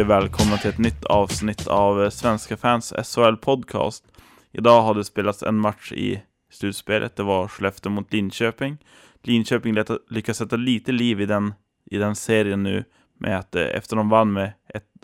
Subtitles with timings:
[0.00, 4.04] och välkomna till ett nytt avsnitt av eh, Svenska fans SHL podcast.
[4.52, 7.16] Idag har det spelats en match i slutspelet.
[7.16, 8.78] Det var Skellefteå mot Linköping.
[9.22, 9.76] Linköping
[10.10, 11.54] lyckas sätta lite liv i den,
[11.90, 12.84] i den serien nu
[13.18, 14.52] med att eh, efter de vann med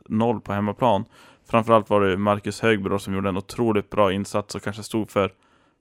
[0.08, 1.04] 1-0 på hemmaplan.
[1.48, 5.32] Framförallt var det Marcus Högbro som gjorde en otroligt bra insats och kanske stod för,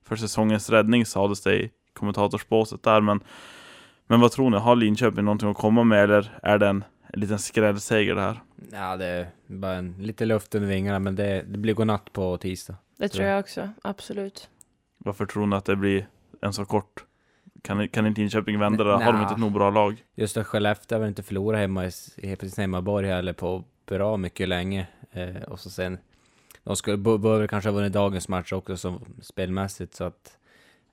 [0.07, 3.01] för säsongens räddning sades det i kommentatorsbåset där.
[3.01, 3.23] Men,
[4.07, 4.57] men vad tror ni?
[4.57, 6.83] Har Linköping någonting att komma med eller är det en
[7.19, 8.41] liten skrällseger det här.
[8.71, 12.37] Ja, det är bara en, lite luft under vingarna, men det, det blir godnatt på
[12.37, 12.75] tisdag.
[12.97, 14.49] Det tror jag också, absolut.
[14.97, 16.07] Varför tror ni att det blir
[16.41, 17.03] en så kort?
[17.61, 18.91] Kan, kan inte Linköping vända det?
[18.91, 20.03] Har de inte ett nog bra lag?
[20.15, 24.87] Just att Skellefteå har inte förlorat hemma i, sin hemmaborg heller på bra mycket länge.
[25.11, 25.97] Eh, och så sen,
[26.63, 30.37] de skulle, bör kanske ha vunnit dagens match också som spelmässigt, så att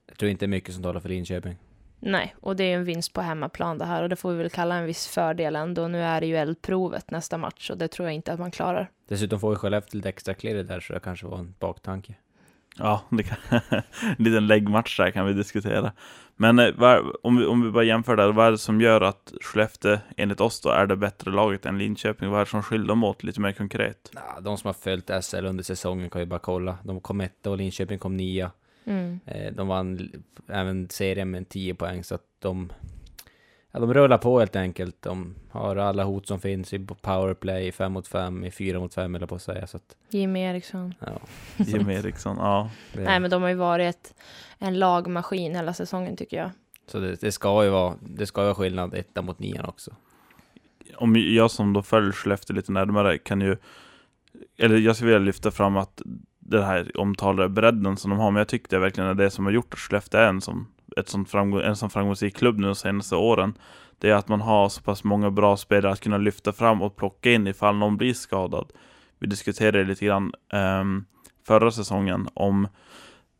[0.07, 1.57] jag tror inte mycket som talar för Linköping.
[2.00, 4.50] Nej, och det är en vinst på hemmaplan det här och det får vi väl
[4.50, 5.89] kalla en viss fördel ändå.
[5.89, 8.91] Nu är det ju eldprovet nästa match och det tror jag inte att man klarar.
[9.09, 12.14] Dessutom får vi Skellefteå lite extra klirr där så det kanske var en baktanke.
[12.77, 13.36] Ja, det kan,
[14.19, 15.92] en liten läggmatch där kan vi diskutera.
[16.36, 19.01] Men eh, var, om, vi, om vi bara jämför där, vad är det som gör
[19.01, 22.31] att Skellefteå enligt oss då är det bättre laget än Linköping?
[22.31, 24.11] Vad är det som skiljer dem åt lite mer konkret?
[24.14, 26.79] Ja, de som har följt SL under säsongen kan ju bara kolla.
[26.83, 28.51] De kom etta och Linköping kom nia.
[28.85, 29.21] Mm.
[29.27, 30.11] Eh, de vann
[30.49, 32.73] även serien med 10 poäng, så att de,
[33.73, 35.03] ja, de rullar på helt enkelt.
[35.03, 39.15] De har alla hot som finns i powerplay, 5 mot 5, i 4 mot 5
[39.15, 39.67] eller på att säga.
[39.67, 40.95] Så att, Jimmy Eriksson.
[41.01, 41.21] Ja.
[41.65, 42.71] Jimmy Eriksson, ja.
[42.93, 44.15] Nej, men de har ju varit
[44.59, 46.51] en lagmaskin hela säsongen tycker jag.
[46.87, 49.91] Så det, det ska ju vara, det ska vara skillnad etta mot nian också.
[50.97, 53.57] Om jag som då följer Skellefteå lite närmare kan ju,
[54.57, 56.03] eller jag skulle vilja lyfta fram att
[56.47, 59.53] den här omtalade bredden som de har, men jag tyckte verkligen att det som har
[59.53, 62.75] gjort att Skellefteå är en sån, ett sånt framgång, en sån framgångsrik klubb nu de
[62.75, 63.55] senaste åren.
[63.98, 66.96] Det är att man har så pass många bra spelare att kunna lyfta fram och
[66.96, 68.73] plocka in ifall någon blir skadad.
[69.19, 71.05] Vi diskuterade lite grann um,
[71.46, 72.69] förra säsongen om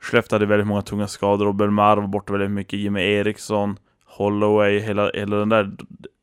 [0.01, 4.79] Skellefteå hade väldigt många tunga skador och Belmar var borta väldigt mycket, Jimmy Eriksson, Holloway,
[4.79, 5.73] hela, hela den där,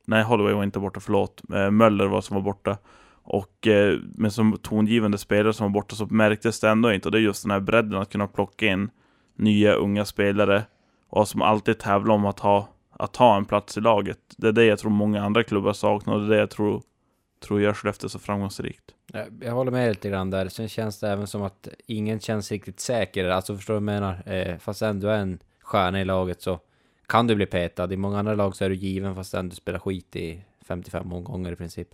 [0.07, 2.77] nej Holloway var inte borta, förlåt, eh, Möller var som var borta.
[3.23, 7.07] Och eh, med som tongivande spelare som var borta så märktes det ändå inte.
[7.07, 8.89] Och det är just den här bredden att kunna plocka in
[9.35, 10.63] nya unga spelare
[11.09, 14.19] och som alltid tävlar om att ha, att ha en plats i laget.
[14.37, 16.81] Det är det jag tror många andra klubbar saknar och det är det jag tror,
[17.39, 18.83] tror gör Skellefteå så framgångsrikt.
[19.13, 20.49] Jag, jag håller med lite grann där.
[20.49, 23.29] Sen känns det även som att ingen känns riktigt säker.
[23.29, 24.33] Alltså förstår du vad jag menar?
[24.33, 26.59] Eh, fast ändå är en stjärna i laget så
[27.07, 27.93] kan du bli petad.
[27.93, 31.51] I många andra lag så är du given fast ändå spelar skit i 55 omgångar
[31.51, 31.87] i princip.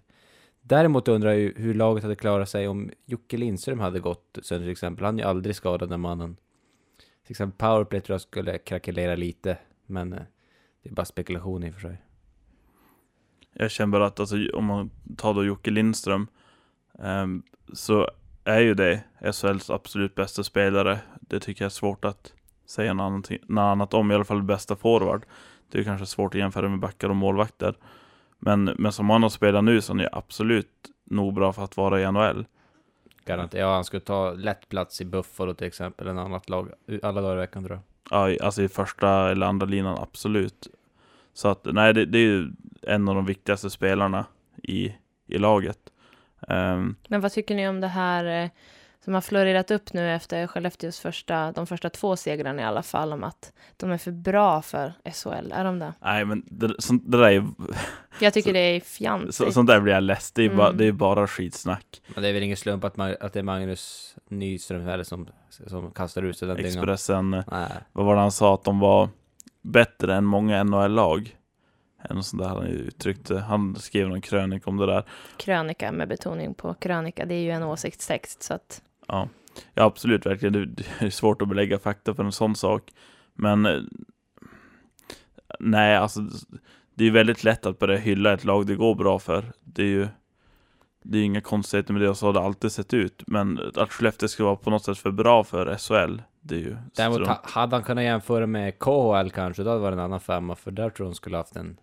[0.67, 4.65] Däremot undrar jag ju hur laget hade klarat sig om Jocke Lindström hade gått sönder
[4.65, 5.05] till exempel.
[5.05, 6.37] Han är ju aldrig skadad den mannen.
[7.23, 10.19] Till exempel powerplay tror jag skulle krackelera lite, men eh,
[10.83, 12.01] det är bara spekulation i och för sig.
[13.53, 16.27] Jag känner bara att alltså, om man tar då Jocke Lindström
[16.93, 18.09] um, så
[18.43, 20.99] är ju det SHLs absolut bästa spelare.
[21.21, 22.33] Det tycker jag är svårt att
[22.65, 25.25] säga något annat om, i alla fall bästa forward.
[25.71, 27.75] Det är kanske svårt att jämföra med backar och målvakter.
[28.39, 31.77] Men, men som han har spelat nu så är han absolut nog bra för att
[31.77, 32.45] vara i NHL.
[33.25, 33.61] Garanterat.
[33.61, 36.71] Ja, han skulle ta lätt plats i Buffalo till exempel, en annat lag,
[37.03, 37.83] alla dagar i veckan tror jag.
[38.31, 40.67] Ja, alltså i första eller andra linan, absolut.
[41.33, 44.25] Så att, nej, det, det är ju en av de viktigaste spelarna
[44.63, 44.95] i,
[45.27, 45.79] i laget.
[46.47, 48.49] Um, Men vad tycker ni om det här eh,
[49.07, 53.13] som har florerat upp nu efter Skellefteås första, de första två segrarna i alla fall,
[53.13, 55.51] om att de är för bra för SHL.
[55.51, 55.93] Är de det?
[56.01, 57.45] Nej, men det, så, det där är
[58.19, 59.35] Jag tycker så, det är fjantigt.
[59.35, 60.31] Så, sånt där blir jag less.
[60.31, 60.57] Det är, mm.
[60.57, 62.01] bara, det är bara skitsnack.
[62.13, 65.27] Men det är väl ingen slump att, man, att det är Magnus Nyström som,
[65.67, 67.69] som kastar ut sig den Expressen, Nej.
[67.91, 68.53] vad var det han sa?
[68.53, 69.09] Att de var
[69.61, 71.37] bättre än många NHL-lag.
[72.09, 73.37] En sån där han uttryckte.
[73.37, 75.03] Han skrev någon krönika om det där.
[75.37, 77.25] Krönika med betoning på krönika.
[77.25, 79.29] Det är ju en åsiktstext så att Ja,
[79.73, 80.75] ja absolut, verkligen.
[80.75, 82.91] Det är svårt att belägga fakta för en sån sak.
[83.33, 83.81] Men eh,
[85.59, 86.19] nej, alltså
[86.97, 89.51] det är väldigt lätt att börja hylla ett lag det går bra för.
[89.63, 90.07] Det är ju
[91.03, 93.23] det är inga konstigheter med det och så har det alltid sett ut.
[93.27, 96.77] Men att Skellefteå ska vara på något sätt för bra för SHL, det är ju
[96.95, 97.39] Däremot strunt.
[97.43, 100.71] hade han kunnat jämföra med KHL kanske, då hade det varit en annan femma, för
[100.71, 101.77] där tror jag de skulle haft en,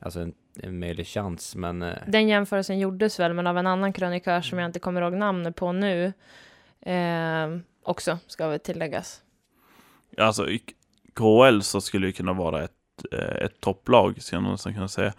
[0.00, 1.82] alltså en, en möjlig chans, men...
[1.82, 5.12] Eh, Den jämförelsen gjordes väl, men av en annan krönikör som jag inte kommer ihåg
[5.12, 6.12] namnet på nu.
[6.80, 9.22] Eh, också, ska väl tilläggas.
[10.18, 10.62] Alltså, i
[11.14, 12.72] KHL så skulle det kunna vara ett,
[13.42, 15.12] ett topplag, ska jag någonsin kunna säga.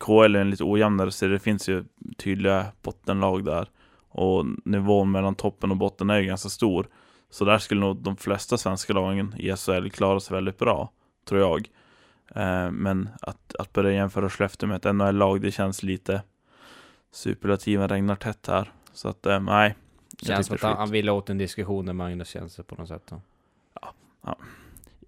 [0.00, 1.84] KHL är en lite ojämnare serie, det finns ju
[2.16, 3.68] tydliga bottenlag där.
[4.08, 6.86] Och nivån mellan toppen och botten är ju ganska stor.
[7.30, 10.90] Så där skulle nog de flesta svenska lagen i SHL klara sig väldigt bra,
[11.28, 11.68] tror jag.
[12.34, 16.22] Eh, men att, att börja jämföra Skellefteå med ett NHL-lag, det känns lite
[17.10, 18.72] superlativen regnar tätt här.
[18.92, 19.74] Så att, eh, nej.
[20.22, 23.02] Känns som att han, han ville åt en diskussion med Magnus det på något sätt.
[23.10, 23.20] Då.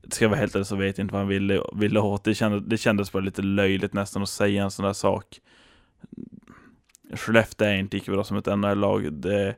[0.09, 2.25] Ska jag vara helt ärlig så vet jag inte vad han ville, ville åt.
[2.25, 5.41] Det kändes, det kändes bara lite löjligt nästan att säga en sån där sak.
[7.13, 9.13] Skellefteå är inte lika bra som ett NHL-lag.
[9.13, 9.57] Det,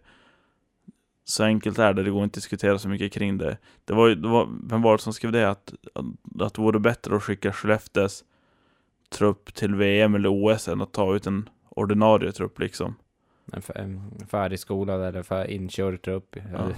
[1.25, 3.59] så enkelt är det, det går inte att diskutera så mycket kring det.
[3.85, 5.51] Det var, det var vem var det som skrev det?
[5.51, 8.25] Att, att, att det vore bättre att skicka Skellefteås
[9.09, 12.95] trupp till VM eller OS än att ta ut en ordinarie trupp liksom.
[13.75, 14.01] En,
[14.31, 16.37] färdigskolad eller för inkörd trupp.
[16.53, 16.69] Ja.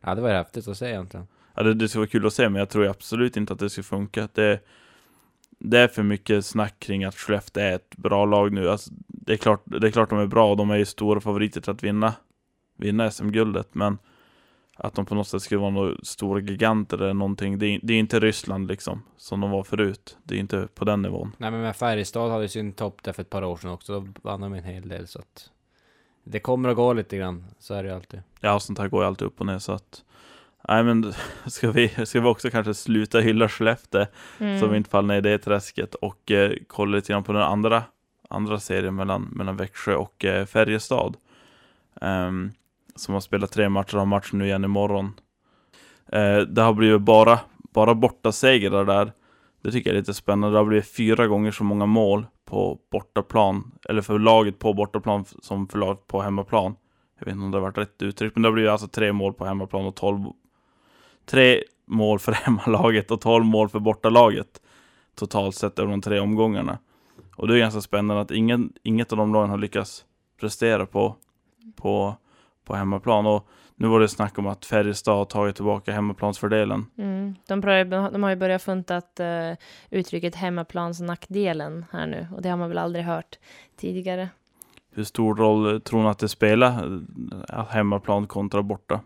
[0.00, 1.26] ja, det var häftigt att se egentligen.
[1.56, 3.70] Ja, det, det skulle vara kul att se, men jag tror absolut inte att det
[3.70, 4.28] skulle funka.
[4.32, 4.60] Det,
[5.58, 8.70] det är för mycket snack kring att Skellefteå är ett bra lag nu.
[8.70, 11.20] Alltså, det, är klart, det är klart de är bra och de är ju stora
[11.20, 12.14] favoriter till att vinna,
[12.76, 13.98] vinna SM-guldet, men
[14.76, 17.58] att de på något sätt skulle vara några stora giganter eller någonting.
[17.58, 20.16] Det är, det är inte Ryssland liksom, som de var förut.
[20.22, 21.32] Det är inte på den nivån.
[21.38, 24.00] Nej men med Färjestad hade ju sin topp där för ett par år sedan också.
[24.00, 25.50] Då vann de en hel del så att
[26.24, 27.44] det kommer att gå lite grann.
[27.58, 28.20] Så är det ju alltid.
[28.40, 30.04] Ja, sånt här går ju alltid upp och ner så att
[30.68, 31.12] Nej men
[31.46, 34.06] ska vi, ska vi också kanske sluta hylla Skellefteå
[34.38, 34.60] Mm.
[34.60, 37.42] så vi inte faller ner i det träsket och eh, kolla lite grann på den
[37.42, 37.82] andra,
[38.30, 41.16] andra serien mellan, mellan Växjö och eh, Färjestad.
[42.00, 42.50] Ehm,
[42.96, 45.12] som har spelat tre matcher och har match nu igen imorgon.
[46.12, 47.40] Eh, det har blivit bara,
[47.74, 49.12] bara bortasegrar där.
[49.62, 50.54] Det tycker jag är lite spännande.
[50.54, 55.24] Det har blivit fyra gånger så många mål på bortaplan, eller för laget på bortaplan
[55.42, 56.76] som för laget på hemmaplan.
[57.18, 59.12] Jag vet inte om det har varit rätt uttryckt, men det har blivit alltså tre
[59.12, 60.20] mål på hemmaplan och tolv
[61.26, 64.60] Tre mål för hemmalaget och 12 mål för bortalaget
[65.14, 66.78] totalt sett över de tre omgångarna.
[67.36, 70.04] Och det är ganska spännande att ingen, inget av de lagen har lyckats
[70.40, 71.16] prestera på,
[71.76, 72.16] på,
[72.64, 73.26] på hemmaplan.
[73.26, 76.86] Och nu var det snack om att Färjestad har tagit tillbaka hemmaplansfördelen.
[76.98, 77.34] Mm.
[77.46, 79.56] De, börjar, de har ju börjat funtat uh,
[79.90, 83.38] uttrycket hemmaplansnackdelen här nu och det har man väl aldrig hört
[83.76, 84.28] tidigare.
[84.90, 87.02] Hur stor roll tror ni att det spelar,
[87.48, 89.00] eh, hemmaplan kontra borta?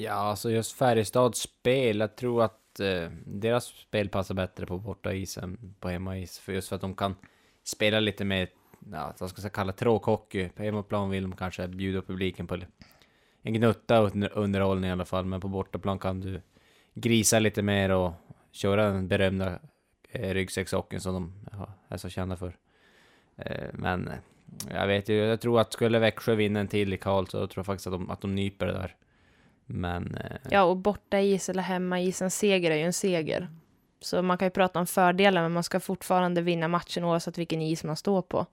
[0.00, 2.00] Ja, alltså just Färjestads spel.
[2.00, 6.38] Jag tror att eh, deras spel passar bättre på borta än på hemmais.
[6.38, 7.14] För just för att de kan
[7.64, 8.48] spela lite mer,
[8.92, 10.48] ja, vad ska jag kalla tråkhockey.
[10.48, 12.58] På hemmaplan vill de kanske bjuda publiken på
[13.42, 13.98] en gnutta
[14.32, 15.24] underhållning i alla fall.
[15.24, 16.40] Men på bortaplan kan du
[16.94, 18.12] grisa lite mer och
[18.52, 19.58] köra den berömda
[20.10, 22.56] eh, ryggsäckshockeyn som de ja, är så kända för.
[23.36, 24.18] Eh, men eh,
[24.70, 27.60] jag vet ju, jag tror att skulle Växjö vinna en till i Karlstad, så tror
[27.60, 28.96] jag faktiskt att de, att de nyper det där.
[29.70, 30.14] Men...
[30.14, 33.48] eh, Ja, och borta is eller hemma is, en seger är ju en seger.
[34.00, 37.62] Så man kan ju prata om fördelar, men man ska fortfarande vinna matchen oavsett vilken
[37.62, 38.46] is man står på.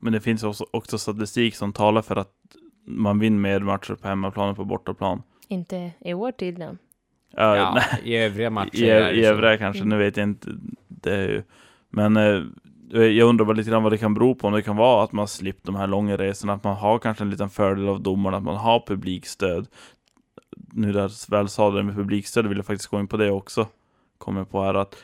[0.00, 2.32] Men det finns också, också statistik som talar för att
[2.84, 5.22] man vinner mer matcher på hemmaplan än på bortaplan.
[5.48, 6.78] Inte i år tydligen.
[7.36, 9.28] Ja, ja, nej, i övriga matcher I, i så.
[9.30, 9.88] övriga kanske, Mm.
[9.98, 10.48] nu vet jag inte.
[10.88, 11.42] Det är ju,
[11.90, 14.46] men eh, jag undrar bara lite grann vad det kan bero på.
[14.46, 17.24] Om det kan vara att man slipper de här långa resorna, att man har kanske
[17.24, 19.66] en liten fördel av domarna, att man har publikstöd.
[20.78, 23.68] Nu där väl sa det med publikstöd vill jag faktiskt gå in på det också.
[24.18, 24.96] Kommer på här att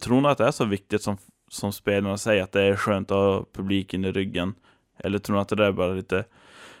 [0.00, 1.16] tror ni att det är så viktigt som,
[1.50, 4.54] som spelarna säger att det är skönt att ha publiken i ryggen?
[4.98, 6.24] Eller tror ni att det där är bara lite,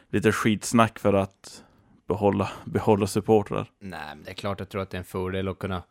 [0.08, 1.64] lite skitsnack för att
[2.08, 3.70] behålla, behålla supportrar?
[3.80, 5.82] Nej, men det är klart jag tror att det är en fördel att kunna...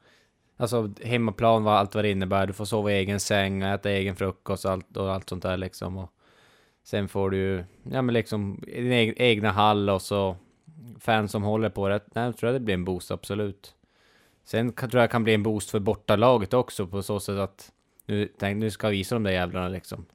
[0.58, 2.48] Alltså hemmaplan, vad allt vad det innebär.
[2.48, 5.58] Du får sova i egen säng, äta egen frukost och allt, och allt sånt där
[5.58, 5.98] liksom.
[5.98, 6.12] Och
[6.84, 10.38] sen får du ju, ja men liksom, din egna hall och så
[11.00, 12.02] fans som håller på det.
[12.14, 13.76] Nej, jag tror att det blir en boost, absolut.
[14.44, 17.38] Sen kan, tror jag det kan bli en boost för bortalaget också på så sätt
[17.38, 17.72] att
[18.06, 20.06] nu, tänk, nu ska jag visa de där jävlarna liksom.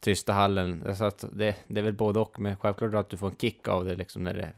[0.00, 0.96] Tysta hallen.
[0.96, 3.68] Så att det, det är väl både och, men självklart att du får en kick
[3.68, 4.54] av det liksom när det är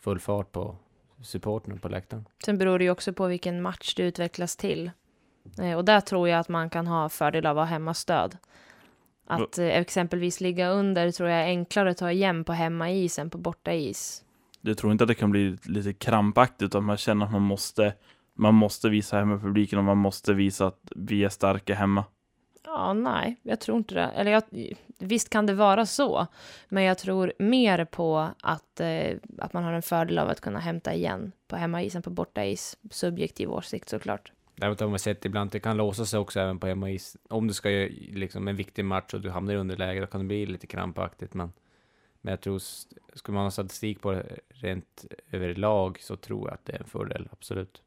[0.00, 0.76] full fart på
[1.22, 2.24] supporten på läktaren.
[2.44, 4.90] Sen beror det ju också på vilken match det utvecklas till.
[5.60, 8.36] Eh, och där tror jag att man kan ha fördel av att ha hemmastöd.
[9.26, 13.30] Att eh, exempelvis ligga under tror jag är enklare att ta igen på hemmais än
[13.30, 14.24] på bortais.
[14.60, 17.94] Du tror inte att det kan bli lite krampaktigt utan man känner att man måste
[18.34, 22.04] man måste visa hemma publiken och man måste visa att vi är starka hemma.
[22.64, 24.00] Ja, nej, jag tror inte det.
[24.06, 24.42] Eller jag,
[24.98, 26.26] visst kan det vara så,
[26.68, 30.58] men jag tror mer på att, eh, att man har en fördel av att kunna
[30.58, 32.78] hämta igen på hemmaisen på bortais.
[32.90, 34.32] Subjektiv åsikt såklart.
[34.54, 37.16] Däremot har man sett ibland att det kan låsa sig också även på hemmais.
[37.28, 40.20] Om du ska göra liksom en viktig match och du hamnar i underläge, då kan
[40.20, 41.34] det bli lite krampaktigt.
[41.34, 41.52] Men,
[42.28, 42.58] men jag tror,
[43.14, 46.84] skulle man ha statistik på det rent överlag så tror jag att det är en
[46.84, 47.82] fördel, absolut.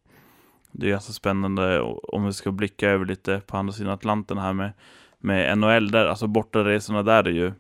[0.72, 4.54] Det är ganska spännande om vi ska blicka över lite på andra sidan Atlanten här
[4.54, 4.72] med,
[5.18, 7.52] med NHL där, alltså bortaresorna där är ju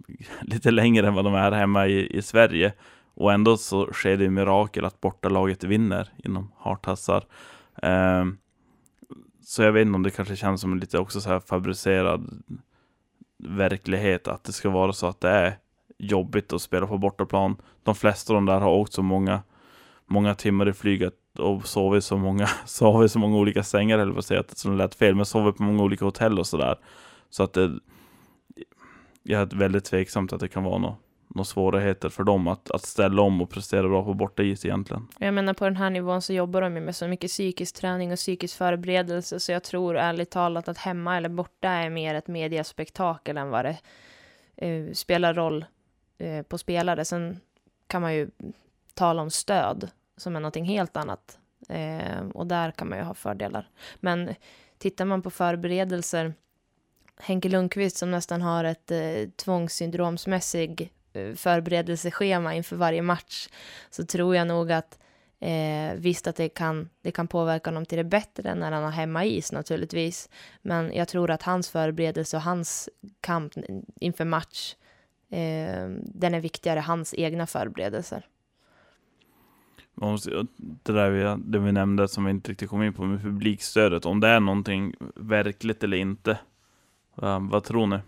[0.42, 2.72] lite längre än vad de är hemma i, i Sverige.
[3.14, 7.24] Och ändå så sker det ju mirakel att bortalaget vinner inom hartassar.
[7.82, 8.38] Ehm,
[9.42, 12.42] så jag vet inte om det kanske känns som en lite också så här fabricerad
[13.38, 15.58] verklighet att det ska vara så att det är
[16.00, 17.56] jobbigt att spela på bortaplan.
[17.82, 19.42] De flesta av de där har åkt så många,
[20.06, 24.24] många timmar i flyget och sovit så många, sovit så många olika sängar, eller vad
[24.24, 26.78] säga att det lät fel, men sovit på många olika hotell och sådär.
[27.30, 27.78] Så att det,
[29.22, 30.98] jag är väldigt tveksamt att det kan vara något
[31.34, 35.08] några svårigheter för dem att, att ställa om och prestera bra på bortais egentligen.
[35.18, 38.12] Jag menar på den här nivån så jobbar de ju med så mycket psykisk träning
[38.12, 42.28] och psykisk förberedelse så jag tror ärligt talat att hemma eller borta är mer ett
[42.28, 43.78] mediaspektakel än vad det
[44.56, 45.64] eh, spelar roll
[46.20, 47.04] eh, på spelare.
[47.04, 47.40] Sen
[47.86, 48.30] kan man ju
[48.94, 53.14] tala om stöd som är någonting helt annat eh, och där kan man ju ha
[53.14, 53.68] fördelar.
[53.96, 54.34] Men
[54.78, 56.34] tittar man på förberedelser
[57.16, 63.48] Henke Lundqvist som nästan har ett eh, tvångssyndromsmässig Eh, förberedelseschema inför varje match
[63.90, 64.98] så tror jag nog att
[65.40, 68.90] eh, visst att det kan, det kan påverka honom till det bättre när han har
[68.90, 70.28] hemmais naturligtvis.
[70.62, 72.88] Men jag tror att hans förberedelse och hans
[73.20, 73.52] kamp
[74.00, 74.74] inför match,
[75.30, 78.26] eh, den är viktigare, hans egna förberedelser.
[80.82, 84.06] Det där vi, det vi nämnde som vi inte riktigt kom in på med publikstödet,
[84.06, 86.38] om det är någonting verkligt eller inte.
[87.50, 87.98] vad tror ni?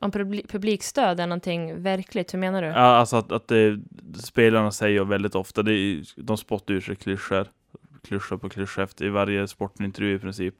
[0.00, 0.10] Om
[0.48, 2.68] publikstöd är någonting verkligt, hur menar du?
[2.68, 3.80] Ja, alltså att, att det,
[4.14, 7.46] spelarna säger väldigt ofta, det de spottar ur sig klyschor,
[8.02, 10.54] klyscha på klyscha efter i varje sportintervju i princip.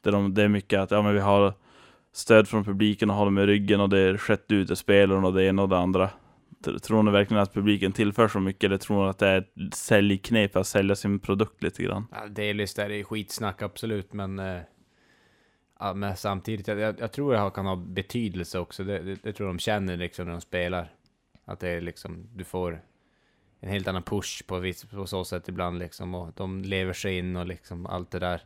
[0.00, 1.54] Där de, det är mycket att ja, men vi har
[2.16, 5.44] stöd från publiken och håller dem i ryggen och det är sjätte utespelaren och det
[5.44, 6.10] ena och det andra.
[6.82, 9.74] Tror ni verkligen att publiken tillför så mycket eller tror ni att det är ett
[9.74, 12.06] säljknep att sälja sin produkt lite grann?
[12.10, 14.60] Ja, delvis är det skitsnack absolut, men eh
[15.78, 18.84] Ja, men samtidigt, jag, jag tror det kan ha betydelse också.
[18.84, 20.92] Det, det, det, tror de känner liksom när de spelar.
[21.44, 22.82] Att det är liksom, du får
[23.60, 26.14] en helt annan push på, på så sätt ibland liksom.
[26.14, 28.42] Och de lever sig in och liksom allt det där.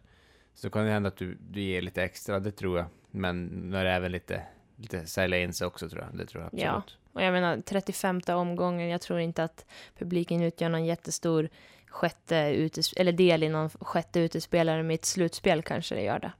[0.59, 2.87] Så kan det hända att du, du ger lite extra, det tror jag.
[3.11, 4.43] Men när det är även lite,
[4.77, 6.19] lite sälja in sig också tror jag.
[6.19, 6.65] Det tror jag absolut.
[6.65, 9.67] Ja, och jag menar 35 omgången, jag tror inte att
[9.99, 11.49] publiken utgör någon jättestor
[11.87, 16.33] sjätte utes eller del i någon sjätte utespelare med ett slutspel kanske det gör det.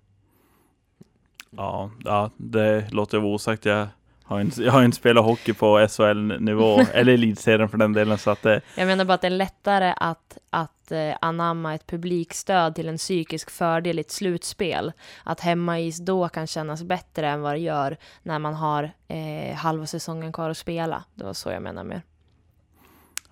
[1.50, 3.64] Ja, ja det låter vara osagt.
[3.64, 3.88] Jag
[4.28, 8.18] har inte, jag har inte spelat hockey på SHL-nivå, eller elitserien för den delen.
[8.18, 8.61] Så att det...
[8.75, 12.97] Jag menar bara att det är lättare att, att eh, anamma ett publikstöd till en
[12.97, 14.92] psykisk fördel i ett slutspel.
[15.25, 19.87] Att hemmais då kan kännas bättre än vad det gör när man har eh, halva
[19.87, 21.04] säsongen kvar att spela.
[21.14, 22.02] Det var så jag menar mer.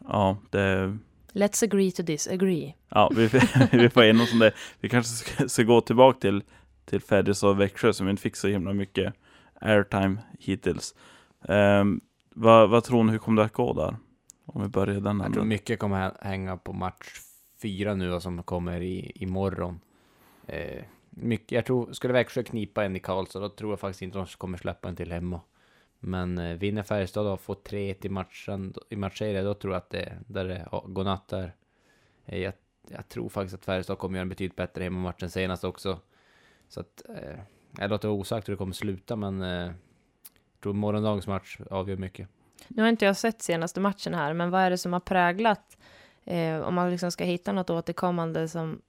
[0.09, 0.97] Ja, det...
[1.33, 2.75] Let's agree to disagree.
[2.89, 3.27] Ja, vi,
[3.73, 4.53] vi får oss om det.
[4.81, 6.43] Vi kanske ska, ska gå tillbaka till
[6.87, 9.15] till Färjestad och Växjö som inte fick så himla mycket
[9.61, 10.95] airtime hittills.
[11.41, 12.01] Um,
[12.35, 13.97] vad, vad tror ni, hur kommer det att gå där?
[14.45, 17.21] Om vi börjar den Jag tror mycket kommer hänga på match
[17.63, 19.81] fyra nu då, som kommer i, imorgon.
[20.47, 24.19] Eh, mycket, jag tror, skulle Växjö knipa en i Karlstad, då tror jag faktiskt inte
[24.19, 25.41] de kommer släppa en till hemma.
[25.99, 29.91] Men eh, vinner Färjestad och får 3-1 i matchen, i matchserie, då tror jag att
[29.91, 31.55] det, där det godnatt där.
[32.25, 32.53] Eh, jag,
[32.89, 36.01] jag tror faktiskt att Färjestad kommer göra en betydligt bättre hemmamatch än senast också.
[36.69, 37.41] Så att, eh,
[37.79, 39.75] jag låter osagt hur det kommer sluta, men eh, jag
[40.63, 42.29] tror morgondagens match avgör mycket.
[42.69, 45.79] Nu har inte jag sett senaste matchen här, men vad är det som har präglat,
[46.25, 48.83] eh, om man liksom ska hitta något återkommande som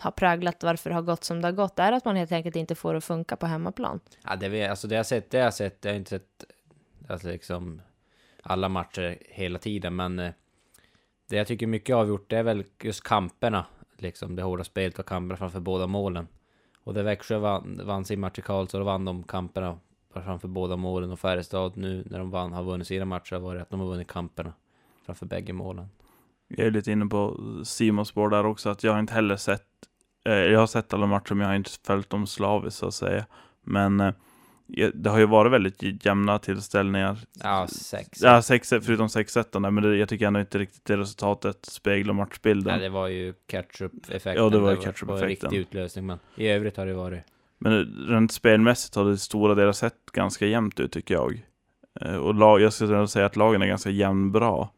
[0.00, 2.32] har präglat varför det har gått som det har gått, är det att man helt
[2.32, 4.00] enkelt inte får det att funka på hemmaplan?
[4.24, 6.44] Ja, det, alltså det jag sett, det jag sett, jag har inte sett
[7.08, 7.82] alltså liksom
[8.42, 10.32] alla matcher hela tiden, men eh,
[11.28, 13.66] det jag tycker mycket avgjort, det är väl just kamperna,
[13.98, 16.28] liksom det hårda spelet och kamperna framför båda målen.
[16.84, 19.78] Och där Växjö vann, vann sin match i Karlstad, då vann de kamperna
[20.12, 21.10] framför båda målen.
[21.10, 23.86] Och Färjestad nu när de vann, har vunnit sina matcher var det att de har
[23.86, 24.52] vunnit kamperna
[25.06, 25.88] framför bägge målen.
[26.48, 29.66] Jag är lite inne på Simons spår där också, att jag har inte heller sett,
[30.24, 32.94] eh, jag har sett alla matcher men jag har inte följt dem slaviskt så att
[32.94, 33.26] säga.
[33.62, 34.14] Men eh,
[34.94, 37.18] det har ju varit väldigt jämna tillställningar.
[37.42, 38.22] Ja, sex.
[38.22, 42.72] Ja, sex förutom 6-1, men det, jag tycker ändå inte riktigt det resultatet speglar matchbilden.
[42.72, 44.34] Nej, det var ju catch-up-effekten.
[44.44, 45.50] Ja, det var ju catch-up-effekten.
[45.50, 47.22] Riktig utlösning, men i övrigt har det varit...
[47.58, 51.42] Men rent spelmässigt har det stora delar sett ganska jämnt ut, tycker jag.
[52.00, 54.68] Eh, och lag, jag skulle säga att lagen är ganska jämnbra.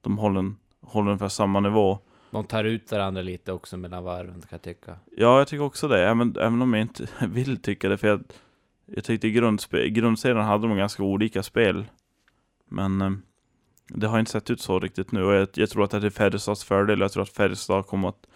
[0.00, 1.98] De håller, håller ungefär samma nivå.
[2.30, 4.96] De tar ut varandra lite också mellan varven, kan jag tycka.
[5.16, 6.08] Ja, jag tycker också det.
[6.08, 8.24] Även, även om jag inte vill tycka det, för jag
[8.86, 11.84] jag tyckte grundspe, grundserien hade de ganska olika spel.
[12.68, 13.10] Men eh,
[13.88, 16.10] det har inte sett ut så riktigt nu och jag, jag tror att det är
[16.10, 17.00] Färjestads fördel.
[17.00, 18.26] Jag tror att Färjestad kommer att,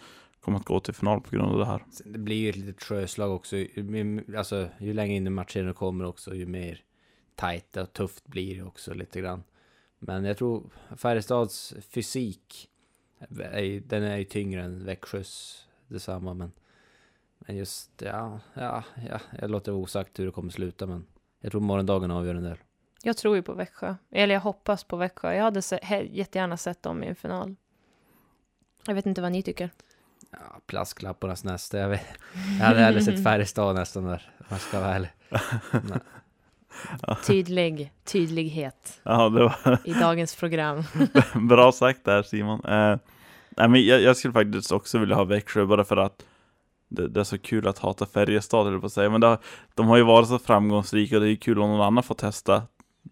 [0.40, 1.84] kommer att gå till final på grund av det här.
[2.04, 3.56] Det blir ju ett litet sjöslag också.
[4.36, 6.80] Alltså, ju längre in i matchen kommer också, ju mer
[7.34, 9.42] tajt och tufft blir det också lite grann.
[9.98, 12.68] Men jag tror Färjestads fysik,
[13.84, 16.34] den är ju tyngre än Växjös detsamma.
[16.34, 16.52] Men
[17.38, 21.06] men just, ja, ja, ja, jag låter osagt hur det kommer sluta, men
[21.40, 22.56] Jag tror morgondagen avgör en del.
[23.02, 23.94] Jag tror ju på Växjö.
[24.10, 25.34] Eller jag hoppas på Växjö.
[25.34, 27.56] Jag hade se, he, jättegärna sett dem i en final.
[28.86, 29.70] Jag vet inte vad ni tycker.
[30.30, 31.78] Ja, plasklapparnas nästa.
[31.78, 32.06] Jag, vet.
[32.58, 35.10] jag hade hellre sett Färjestad nästan där, om jag ska vara ärlig.
[37.26, 40.84] Tydlig, tydlighet Ja, det var i dagens program.
[41.48, 42.64] bra sagt där Simon.
[42.64, 42.98] Eh,
[43.50, 46.24] nej, men jag, jag skulle faktiskt också vilja ha Växjö bara för att
[46.88, 49.10] det, det är så kul att hata Färjestad eller på att säga.
[49.10, 49.38] Men det,
[49.74, 52.14] de har ju varit så framgångsrika och det är ju kul om någon annan får
[52.14, 52.62] testa,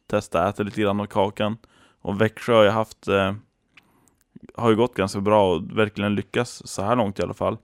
[0.06, 1.56] testa äta lite grann av kakan.
[2.00, 3.34] Och Växjö har ju haft, eh,
[4.54, 7.56] har ju gått ganska bra och verkligen lyckats så här långt i alla fall.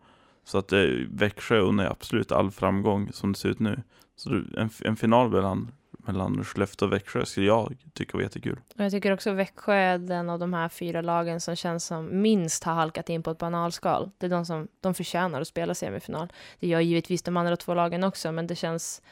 [0.44, 3.82] Så att eh, Växjö unnar absolut all framgång som det ser ut nu.
[4.16, 5.72] Så en, en final mellan,
[6.06, 8.60] mellan Skellefteå och Växjö skulle jag tycka var jättekul.
[8.74, 12.22] Och jag tycker också Växjö är den av de här fyra lagen som känns som
[12.22, 14.10] minst har halkat in på ett banalskal.
[14.18, 16.32] Det är de som de förtjänar att spela semifinal.
[16.60, 19.02] Det gör givetvis de andra två lagen också, men det känns,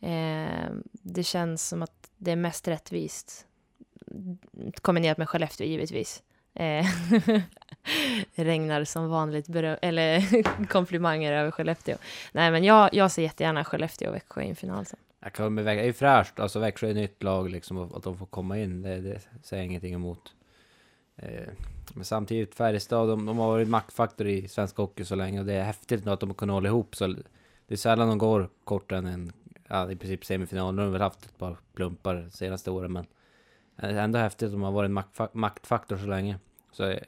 [0.00, 3.46] eh, det känns som att det är mest rättvist.
[4.80, 6.22] Kombinerat med Skellefteå givetvis.
[6.54, 6.86] Eh,
[8.34, 9.48] regnar som vanligt
[9.82, 11.96] eller komplimanger över Skellefteå.
[12.32, 14.98] Nej, men jag, jag ser jättegärna Skellefteå och Växjö i en final sen.
[15.24, 17.76] Jag kan med Växjö, det är ju fräscht, alltså Växjö är ett nytt lag liksom,
[17.76, 20.34] och att de får komma in, det, det säger jag ingenting emot.
[21.16, 21.48] Eh,
[21.94, 25.52] men samtidigt, Färjestad, de, de har varit maktfaktor i svensk hockey så länge och det
[25.52, 28.48] är häftigt nu att de har kunnat hålla ihop så det är sällan de går
[28.64, 29.32] kortare än en,
[29.68, 32.92] ja i princip semifinal, nu har de väl haft ett par plumpar de senaste åren
[32.92, 33.06] men
[33.76, 36.38] ändå häftigt att de har varit en maktfaktor så länge.
[36.72, 37.00] Så jag,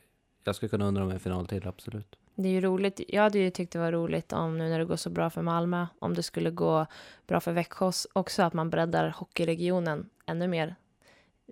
[0.45, 2.17] jag skulle kunna undra om en final till, absolut.
[2.39, 3.01] Det är ju roligt.
[3.09, 5.43] Jag hade ju tyckt det var roligt om nu när det går så bra för
[5.43, 6.87] Malmö, om det skulle gå
[7.27, 10.75] bra för Växjö också, att man breddar hockeyregionen ännu mer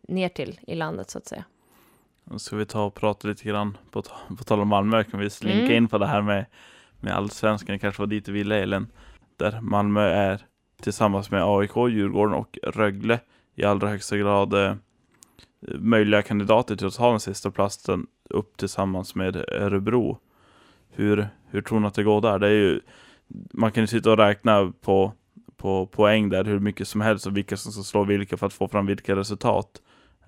[0.09, 1.45] ner till i landet så att säga.
[2.37, 4.03] Ska vi ta och prata lite grann, på,
[4.39, 5.73] på tal om Malmö, kan vi slinka Mm.
[5.73, 6.47] in på det här med,
[7.01, 8.87] med allsvenskan, kanske var dit du ville Elin.
[9.37, 10.47] Där Malmö är
[10.81, 13.21] tillsammans med AIK, Djurgården och Rögle
[13.55, 14.75] i allra högsta grad eh,
[15.79, 20.19] möjliga kandidater till att ta den sista platsen upp tillsammans med Örebro.
[20.95, 22.39] Hur, hur tror ni att det går där?
[22.39, 22.81] Det är ju,
[23.53, 25.13] man kan ju sitta och räkna på,
[25.57, 28.53] på poäng där hur mycket som helst och vilka som ska slå vilka för att
[28.53, 29.83] få fram vilka resultat.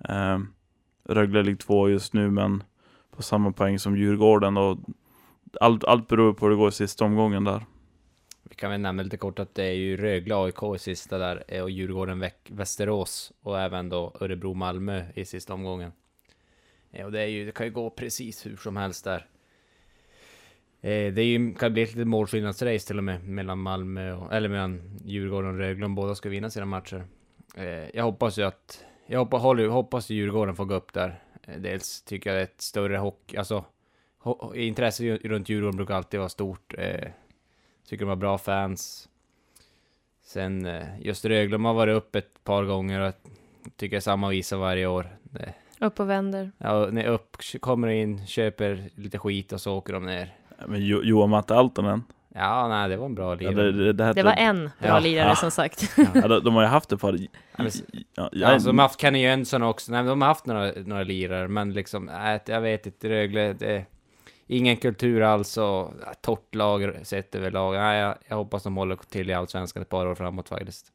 [0.09, 0.39] Eh,
[1.03, 2.63] Rögle ligger två just nu men
[3.15, 4.77] på samma poäng som Djurgården och
[5.61, 7.65] allt, allt beror på hur det går i sista omgången där.
[8.43, 11.43] Vi kan väl nämna lite kort att det är ju Rögle AIK i sista där
[11.47, 15.91] eh, och Djurgården Västerås och även då Örebro Malmö i sista omgången.
[16.91, 19.25] Eh, och det, är ju, det kan ju gå precis hur som helst där.
[20.81, 24.33] Eh, Det är ju, kan bli ett litet målskillnadsrace till och med mellan Malmö och,
[24.33, 27.03] eller mellan Djurgården och Rögle om båda ska vinna sina matcher.
[27.55, 31.19] Eh, Jag hoppas ju att, jag hoppas, håller, hoppas Djurgården får gå upp där.
[31.43, 33.65] Eh, Dels tycker jag det är ett större hockey, alltså
[34.23, 36.73] ho- intresset runt Djurgården brukar alltid vara stort.
[36.77, 37.07] Eh,
[37.89, 39.09] Tycker de har bra fans.
[40.23, 43.13] Sen eh, just Rögle, de har varit upp ett par gånger och jag
[43.75, 45.17] tycker är samma visa varje år.
[45.23, 46.51] Det, Upp och vänder.
[46.57, 50.36] ja, när upp, kommer in, köper lite skit och så åker de ner.
[50.67, 52.03] Men jo, Johan Matte Altonen,
[52.35, 53.71] Ja, nej, det var en bra ja, lirare.
[53.71, 54.99] det, det, det, Det var en bra Ja.
[54.99, 55.35] lirare Ja.
[55.35, 55.93] som sagt.
[56.13, 57.13] ja, de, de har ju haft ett par
[57.57, 57.65] Ja,
[58.15, 59.91] ja, Ja, alltså, de har haft Kenny Jönsson också.
[59.91, 63.75] Nej, de har haft några, några lirare, men liksom, nej, jag vet inte, Rögle, det
[63.75, 63.85] är
[64.47, 65.63] ingen kultur alls och
[66.05, 67.75] ja, torrt lag sett överlag.
[67.75, 70.85] Nej, jag, jag hoppas de håller till i Allsvenskan ett par år framåt faktiskt.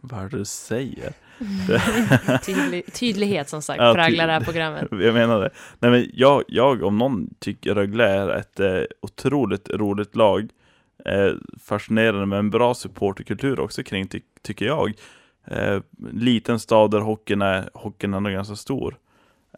[0.00, 1.12] Vad du säger?
[2.46, 4.88] Tydlig, tydlighet som sagt Ja, präglar det här programmet.
[4.90, 5.50] Jag menar det.
[5.78, 10.50] Nej, men jag, jag om någon tycker Rögle är ett eh, otroligt roligt lag.
[11.04, 14.92] Eh, fascinerande med en bra supporterkultur också kring, ty, tycker jag.
[15.46, 15.80] Eh,
[16.12, 18.98] liten stad där hockeyn är, hockeyn är ändå ganska stor.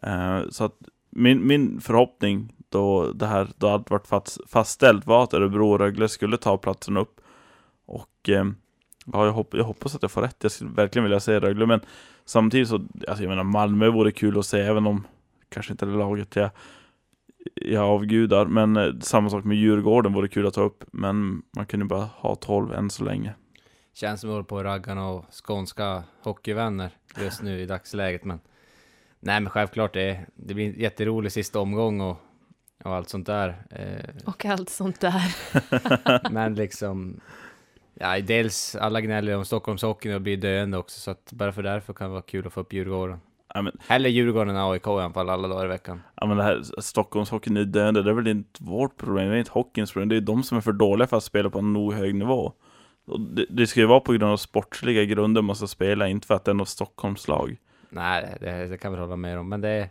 [0.01, 0.75] Eh, så att
[1.09, 5.79] min, min förhoppning då det här, då allt varit fast, fastställt var att Örebro och
[5.79, 7.21] Rögle skulle ta platsen upp.
[7.85, 8.45] Och eh,
[9.13, 10.37] ja, jag, hopp, jag hoppas att jag får rätt.
[10.41, 11.81] Jag skulle verkligen vilja se Rögle, men
[12.25, 12.75] samtidigt så,
[13.07, 15.07] alltså jag menar Malmö vore kul att se, även om
[15.49, 16.49] kanske inte det laget jag,
[17.55, 21.65] jag avgudar, men eh, samma sak med Djurgården vore kul att ta upp, men man
[21.65, 23.33] kunde bara ha 12 än så länge.
[23.93, 26.89] Känns som att håller på att ragga och skånska hockeyvänner
[27.21, 28.39] just nu i dagsläget, men
[29.19, 32.17] nej, men självklart det, det blir en jätterolig sista omgång och,
[32.83, 33.63] och allt sånt där.
[33.69, 35.35] Eh, Och allt sånt där.
[36.31, 37.19] men liksom,
[37.99, 41.93] ja, dels alla gnäller om Stockholmshockeyn och blir döende också, så att bara för därför
[41.93, 43.19] kan det vara kul att få upp Djurgården.
[43.53, 46.01] Ja, men, Hellre Djurgården än AIK i alla fall alla dagar i veckan.
[46.15, 49.39] ja, men det här Stockholmshockeyn är döende, det är väl inte vårt problem, det är
[49.39, 51.73] inte hockeyns problem, det är de som är för dåliga för att spela på en
[51.73, 52.53] nog hög nivå.
[53.35, 56.35] Det, det ska ju vara på grund av sportsliga grunder man ska spela, inte för
[56.35, 57.57] att det är något Stockholmslag.
[57.89, 59.89] Nej, det, det kan vi hålla med om, men det är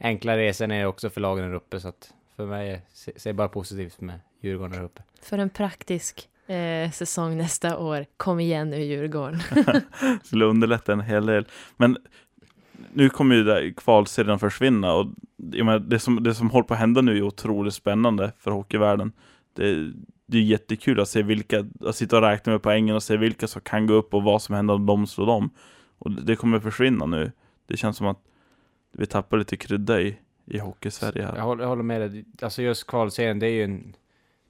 [0.00, 2.82] enkla resor ner också för lagen där uppe, så att för mig
[3.16, 5.02] ser bara positivt med Djurgården där uppe.
[5.22, 8.06] För en praktisk eh, säsong nästa år.
[8.16, 9.40] Kom igen nu Djurgården.
[10.24, 11.46] skulle underlätta en hel del.
[11.76, 11.96] Men
[12.92, 15.06] nu kommer ju det kvalserien försvinna och
[15.36, 18.50] jag menar, det, som, det som håller på att hända nu är otroligt spännande för
[18.50, 19.12] hockeyvärlden.
[19.54, 19.92] Det,
[20.26, 23.46] det är jättekul att se vilka, att sitta och räkna med poängen och se vilka
[23.46, 25.50] som kan gå upp och vad som händer om de slår dem.
[25.98, 27.32] Och det kommer försvinna nu.
[27.66, 28.18] Det känns som att
[28.92, 31.40] vi tappar lite krydda i, i hockey-Sverige Jag här.
[31.40, 32.24] håller, jag håller med dig.
[32.42, 33.96] Alltså just kvalserien, det är ju en...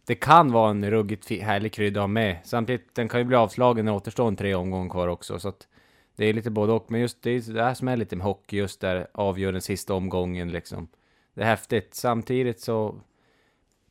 [0.06, 2.38] Det kan vara en ruggigt härlig krydda att ha med.
[2.44, 5.38] Samtidigt, den kan ju bli avslagen när det återstår en tre omgångar kvar också.
[5.38, 5.68] Så att
[6.16, 6.90] det är lite både och.
[6.90, 9.62] Men just det är det här som är lite med hockey, just där avgör den
[9.62, 10.88] sista omgången liksom.
[11.34, 11.94] Det är häftigt.
[11.94, 12.94] Samtidigt så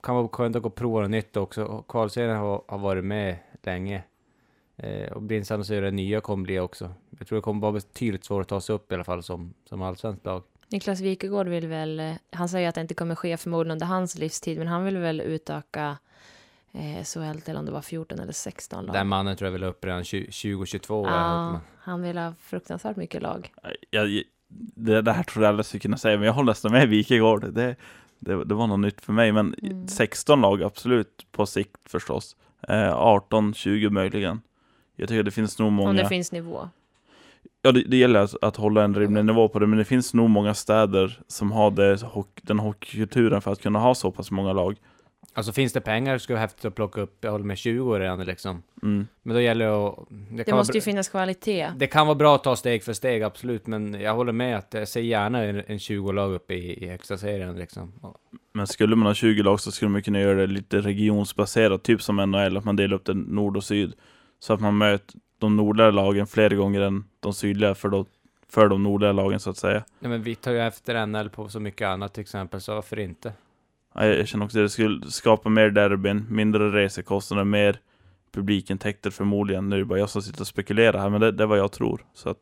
[0.04, 1.84] kan det vara skönt att gå och prova något nytt också.
[1.88, 4.04] Kvalserien har, har varit med länge.
[4.75, 6.93] Eh, och blir intressant att se hur det nya kommer bli också.
[7.19, 9.54] Jag tror det kommer vara betydligt svårare att ta sig upp i alla fall som,
[9.65, 10.43] som allsvenskt lag.
[10.69, 14.17] Niklas Wikegård vill väl, eh, han säger att det inte kommer ske förmodligen under hans
[14.17, 15.97] livstid, men han vill väl utöka
[16.73, 18.95] eh, SHL till om det var 14 eller 16 lag.
[18.95, 21.06] Den mannen tror jag vill ha upp redan 20- 2022.
[21.08, 23.51] ja, han vill ha fruktansvärt mycket lag.
[23.89, 24.23] Jag,
[24.75, 27.54] det, det här tror jag aldrig skulle kunna säga, men jag håller nästan med Wikegård.
[27.54, 27.75] Det,
[28.19, 29.88] det, det var något nytt för mig, men Mm.
[29.88, 32.36] 16 lag absolut på sikt förstås.
[32.67, 34.41] Eh, 18, 20 möjligen.
[34.95, 35.89] Jag tycker det finns nog många.
[35.89, 36.69] Om det finns nivå.
[37.65, 40.13] Ja, det, det gäller att, att hålla en rimlig nivå på det, men det finns
[40.13, 41.97] nog många städer som har det,
[42.41, 44.75] den hockeykulturen för att kunna ha så pass många lag.
[45.34, 47.99] Alltså finns det pengar skulle det vara häftigt att plocka upp, jag håller med 20
[47.99, 48.63] redan liksom.
[48.84, 49.08] Mm.
[49.23, 49.95] Men då gäller det att...
[50.10, 51.71] Det, Det måste ju finnas kvalitet.
[51.78, 53.67] det kan vara bra att ta steg för steg, absolut.
[53.67, 57.17] Men jag håller med att jag ser gärna en, en 20-lag uppe i, i högsta
[57.17, 57.93] serien liksom.
[58.54, 62.01] Men skulle man ha 20 lag så skulle man kunna göra det lite regionsbaserat, typ
[62.01, 63.93] som NHL, att man delar upp det nord och syd.
[64.39, 68.06] Så att man möter de nordliga lagen fler gånger än de sydliga för, då,
[68.50, 69.84] för de nordliga lagen så att säga.
[70.00, 73.00] Nej men vi tar ju efter NL på så mycket annat till exempel, så varför
[73.00, 73.34] inte?
[73.94, 77.80] Ja, Jag känner också att det skulle skapa mer derbyn, mindre resekostnader, mer
[78.32, 79.70] publikintäkter förmodligen.
[79.70, 81.60] Nu är det bara jag som sitter och spekulerar här, men det, det är vad
[81.60, 82.06] jag tror.
[82.14, 82.38] Så att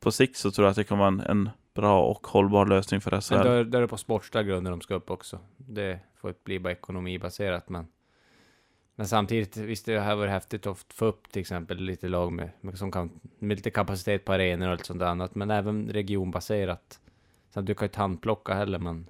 [0.00, 3.00] på sikt så tror jag att det kan vara en, en bra och hållbar lösning
[3.00, 3.34] för SHL.
[3.34, 5.38] Men då är det på sportsliga grunder de ska upp också.
[5.56, 7.86] Det får bli bara ekonomibaserat men...
[8.96, 12.50] Men samtidigt, visst det här var häftigt att få upp till exempel lite lag med,
[12.74, 17.00] som kan, med lite kapacitet på arenor och allt sånt annat, men även regionbaserat.
[17.50, 19.06] Så att du kan ju inte handplocka heller men...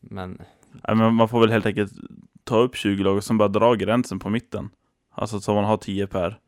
[0.00, 0.42] Men...
[0.82, 1.92] Ja, men man får väl helt enkelt
[2.44, 4.70] ta upp 20 lag och sen bara dra gränsen på mitten.
[5.10, 6.40] Alltså så man har 10 per.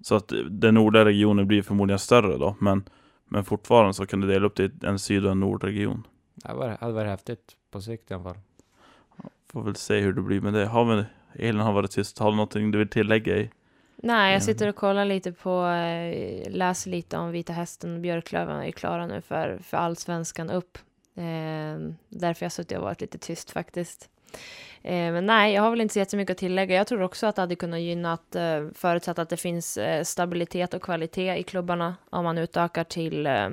[0.00, 2.84] Så att den nordliga regionen blir förmodligen större då, men,
[3.28, 6.06] men fortfarande så kan du dela upp det i en syd och en nordregion.
[6.34, 6.48] Det
[6.80, 8.38] hade varit häftigt på sikt i alla fall.
[9.52, 10.66] Får väl se hur det blir med det.
[10.66, 11.04] Har vi,
[11.48, 13.50] Elin har varit tyst, har du någonting du vill tillägga i?
[13.96, 14.44] Nej, jag Ja.
[14.44, 19.06] sitter och kollar lite på, eh, läser lite om Vita Hästen och Björklöven är klara
[19.06, 20.78] nu för, för allsvenskan upp.
[21.16, 24.08] Eh, därför jag suttit och varit lite tyst faktiskt.
[24.82, 26.76] Eh, men nej, jag har väl inte så jättemycket att tillägga.
[26.76, 30.02] Jag tror också att det hade kunnat gynna att, eh, förutsatt att det finns eh,
[30.04, 33.48] stabilitet och kvalitet i klubbarna om man utökar till, eh,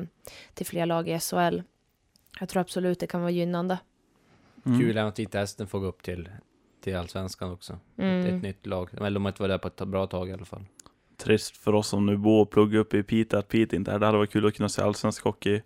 [0.54, 1.62] till fler lag i SHL.
[2.40, 3.78] Jag tror absolut det kan vara gynnande.
[4.66, 4.80] Mm.
[4.80, 6.30] Kul att Vita Hästen får gå upp till,
[6.84, 7.74] till Allsvenskan också.
[7.74, 8.36] Ett, Mm.
[8.36, 8.90] ett nytt lag.
[8.94, 10.66] Eller de har inte varit där på ett bra tag i alla fall.
[11.18, 13.94] Trist för oss som nu bor och pluggar upp i Piteå att Piteå inte är
[13.94, 14.00] här.
[14.00, 15.62] Det hade varit kul att kunna se allsvensk hockey,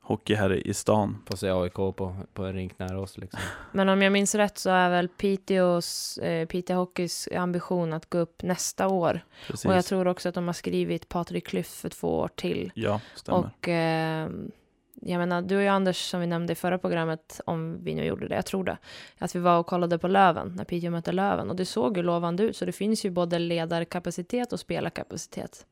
[0.00, 1.22] hockey här i, i stan.
[1.30, 3.40] Få se AIK på, på en rink nära oss liksom.
[3.72, 8.18] Men om jag minns rätt så är väl Piteås, eh, Piteå Hockeys ambition att gå
[8.18, 9.20] upp nästa år.
[9.46, 9.66] Precis.
[9.66, 12.72] Och jag tror också att de har skrivit Patrik Klyft för två år till.
[12.74, 13.38] Ja, stämmer.
[13.60, 14.28] Och eh,
[15.04, 18.04] jag menar, du och jag Anders, som vi nämnde i förra programmet, om vi nu
[18.04, 18.76] gjorde det, jag tror det,
[19.18, 21.50] att vi var och kollade på Löven, när Piteå mötte Löven.
[21.50, 25.66] Och det såg ju lovande ut, så det finns ju både ledarkapacitet och spelarkapacitet.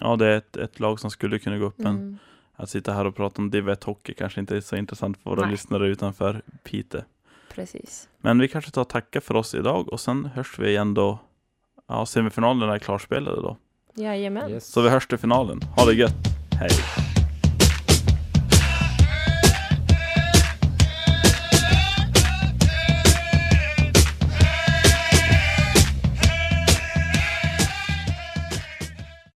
[0.00, 2.18] Ja, det är ett, ett lag som skulle kunna gå upp, men Mm.
[2.56, 5.30] att sitta här och prata om Div 1 hockey kanske inte är så intressant för
[5.30, 5.50] våra Nej.
[5.50, 7.00] lyssnare utanför Piteå.
[7.54, 8.08] Precis.
[8.18, 11.18] Men vi kanske tar och tackar för oss idag och sen hörs vi igen då.
[11.88, 13.56] Ja, semifinalerna är klarspelade då.
[13.94, 14.50] Jajamän.
[14.50, 14.66] Yes.
[14.66, 15.60] Så vi hörs till finalen.
[15.76, 16.14] Ha det gött.
[16.60, 16.70] Hej!